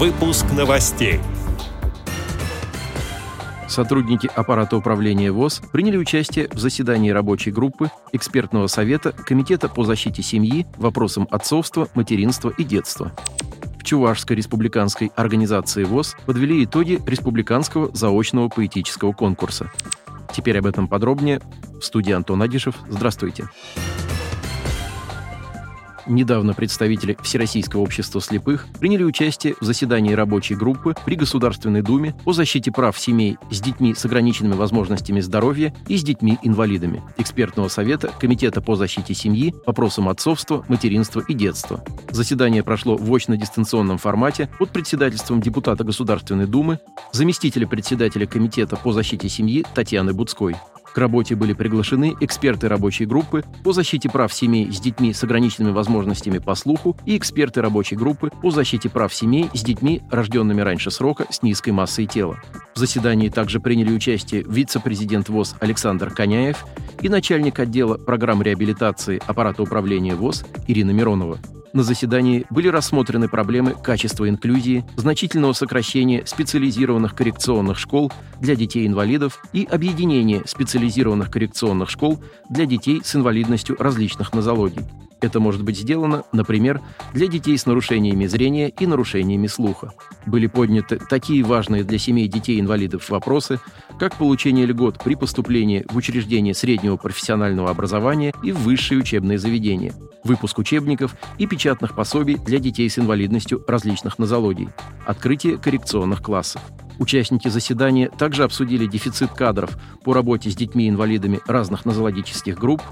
[0.00, 1.20] Выпуск новостей.
[3.68, 10.22] Сотрудники аппарата управления ВОЗ приняли участие в заседании рабочей группы экспертного совета Комитета по защите
[10.22, 13.12] семьи, вопросам отцовства, материнства и детства.
[13.78, 19.70] В Чувашской республиканской организации ВОЗ подвели итоги республиканского заочного поэтического конкурса.
[20.32, 21.42] Теперь об этом подробнее.
[21.78, 22.74] В студии Антон Агишев.
[22.88, 23.42] Здравствуйте.
[23.74, 23.99] Здравствуйте.
[26.10, 32.32] Недавно представители Всероссийского общества слепых приняли участие в заседании рабочей группы при Государственной Думе по
[32.32, 38.60] защите прав семей с детьми с ограниченными возможностями здоровья и с детьми-инвалидами, экспертного совета Комитета
[38.60, 41.84] по защите семьи, вопросам отцовства, материнства и детства.
[42.10, 46.80] Заседание прошло в очно-дистанционном формате под председательством депутата Государственной Думы,
[47.12, 50.56] заместителя председателя Комитета по защите семьи Татьяны Буцкой.
[50.94, 55.72] К работе были приглашены эксперты рабочей группы по защите прав семей с детьми с ограниченными
[55.72, 60.90] возможностями по слуху и эксперты рабочей группы по защите прав семей с детьми, рожденными раньше
[60.90, 62.40] срока, с низкой массой тела.
[62.74, 66.64] В заседании также приняли участие вице-президент ВОЗ Александр Коняев
[67.02, 71.38] и начальник отдела программ реабилитации аппарата управления ВОЗ Ирина Миронова.
[71.72, 79.64] На заседании были рассмотрены проблемы качества инклюзии, значительного сокращения специализированных коррекционных школ для детей-инвалидов и
[79.70, 82.18] объединения специализированных коррекционных школ
[82.48, 84.82] для детей с инвалидностью различных нозологий.
[85.20, 86.80] Это может быть сделано, например,
[87.12, 89.92] для детей с нарушениями зрения и нарушениями слуха.
[90.26, 93.60] Были подняты такие важные для семей детей-инвалидов вопросы,
[93.98, 99.92] как получение льгот при поступлении в учреждение среднего профессионального образования и в высшие учебные заведения,
[100.24, 104.68] выпуск учебников и печатных пособий для детей с инвалидностью различных нозологий,
[105.06, 106.62] открытие коррекционных классов.
[106.98, 112.82] Участники заседания также обсудили дефицит кадров по работе с детьми-инвалидами разных нозологических групп,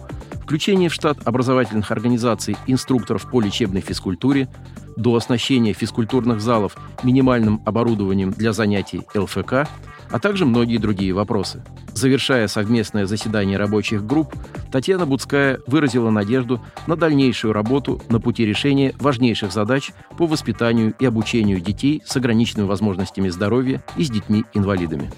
[0.48, 4.48] включение в штат образовательных организаций инструкторов по лечебной физкультуре,
[4.96, 9.68] до оснащения физкультурных залов минимальным оборудованием для занятий ЛФК,
[10.10, 11.62] а также многие другие вопросы.
[11.92, 14.34] Завершая совместное заседание рабочих групп,
[14.72, 21.04] Татьяна Буцкая выразила надежду на дальнейшую работу на пути решения важнейших задач по воспитанию и
[21.04, 25.12] обучению детей с ограниченными возможностями здоровья и с детьми-инвалидами.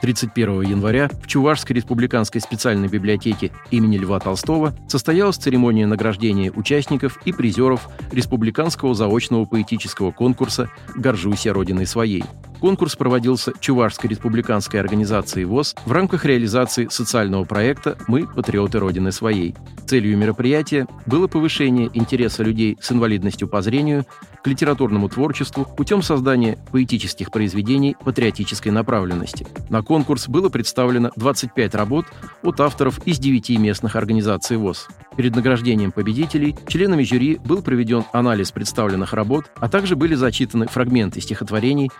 [0.00, 7.32] 31 января в Чувашской республиканской специальной библиотеке имени Льва Толстого состоялась церемония награждения участников и
[7.32, 12.24] призеров республиканского заочного поэтического конкурса «Горжусь я родиной своей».
[12.60, 19.54] Конкурс проводился Чувашской республиканской организацией ВОЗ в рамках реализации социального проекта «Мы– патриоты Родины своей».
[19.86, 24.04] Целью мероприятия было повышение интереса людей с инвалидностью по зрению
[24.44, 29.46] к литературному творчеству путем создания поэтических произведений патриотической направленности.
[29.68, 32.06] На конкурс было представлено 25 работ
[32.42, 34.88] от авторов из 9 местных организаций ВОЗ.
[35.16, 41.20] Перед награждением победителей членами жюри был проведен анализ представленных работ, а также были зачитаны фрагменты
[41.20, 41.90] стихотворений,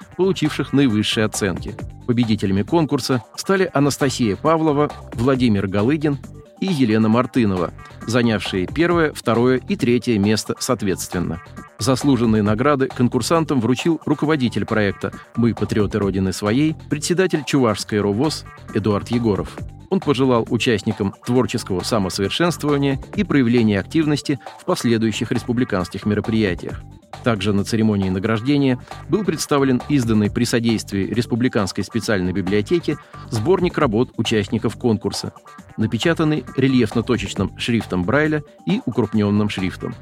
[0.51, 1.75] получивших наивысшие оценки.
[2.07, 6.19] Победителями конкурса стали Анастасия Павлова, Владимир Галыгин
[6.61, 7.73] и Елена Мартынова,
[8.07, 11.41] занявшие первое, второе и третье место соответственно.
[11.79, 18.45] Заслуженные награды конкурсантам вручил руководитель проекта «Мы– патриоты Родины своей», председатель Чувашской РОВОЗ
[18.75, 19.57] Эдуард Егоров.
[19.89, 26.83] Он пожелал участникам творческого самосовершенствования и проявления активности в последующих республиканских мероприятиях.
[27.25, 32.97] Также на церемонии награждения был представлен изданный при содействии Республиканской специальной библиотеки
[33.31, 35.33] сборник работ участников конкурса,
[35.77, 39.95] напечатанный рельефно-точечным шрифтом Брайля и укрупненным шрифтом.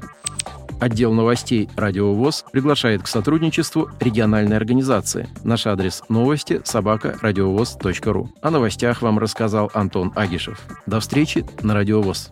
[0.79, 5.27] Отдел новостей «Радио ВОЗ» приглашает к сотрудничеству региональной организации.
[5.43, 8.31] Наш адрес новости– собака радиовоз.ру.
[8.41, 10.61] О новостях вам рассказал Антон Агишев.
[10.85, 12.31] До встречи на «Радио ВОЗ».